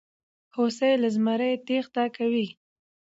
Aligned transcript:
هوسۍ 0.55 0.93
له 1.01 1.09
زمري 1.15 1.51
تېښته 1.65 2.03
کوي. 2.17 2.47